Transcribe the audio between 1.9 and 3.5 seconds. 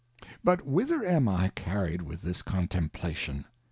with this Contemplation